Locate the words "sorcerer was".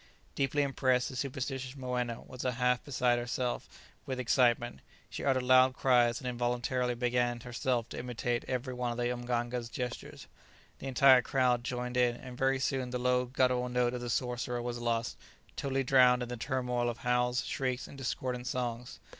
14.09-14.79